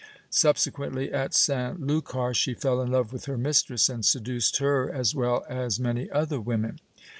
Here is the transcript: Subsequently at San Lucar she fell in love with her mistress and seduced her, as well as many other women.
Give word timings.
Subsequently 0.31 1.13
at 1.13 1.31
San 1.35 1.77
Lucar 1.85 2.33
she 2.33 2.55
fell 2.55 2.81
in 2.81 2.89
love 2.91 3.13
with 3.13 3.25
her 3.25 3.37
mistress 3.37 3.87
and 3.87 4.03
seduced 4.03 4.57
her, 4.57 4.89
as 4.91 5.13
well 5.13 5.45
as 5.47 5.79
many 5.79 6.09
other 6.09 6.41
women. 6.41 6.79